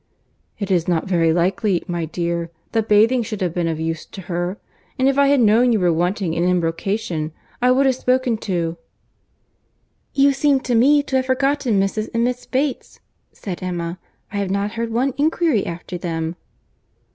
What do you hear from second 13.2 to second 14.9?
said Emma, "I have not